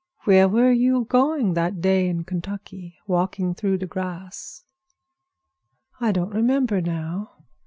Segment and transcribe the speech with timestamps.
[0.23, 4.63] "Where were you going that day in Kentucky, walking through the grass?"
[5.99, 7.35] "I don't remember now.